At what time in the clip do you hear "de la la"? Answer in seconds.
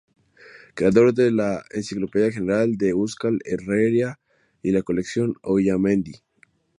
1.13-1.65